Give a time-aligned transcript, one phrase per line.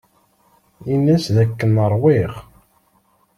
[0.93, 2.33] Ini-as dakken ṛwiɣ.